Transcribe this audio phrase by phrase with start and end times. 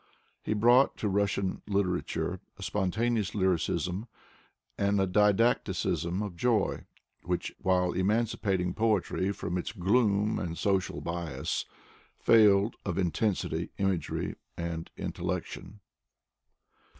[0.41, 4.07] He brought lo Russian liter ature a spontaneous lyricism
[4.75, 6.85] and a didacticism of joy
[7.21, 11.65] which, while emancipating poetry from its gloom and social bias,
[12.17, 15.81] failed of intensity, imagery, and intellection.